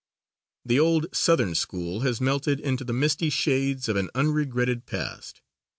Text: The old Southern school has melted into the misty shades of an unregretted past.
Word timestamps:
The 0.65 0.79
old 0.79 1.15
Southern 1.15 1.53
school 1.53 1.99
has 1.99 2.19
melted 2.19 2.59
into 2.59 2.83
the 2.83 2.91
misty 2.91 3.29
shades 3.29 3.87
of 3.87 3.97
an 3.97 4.09
unregretted 4.15 4.87
past. 4.87 5.41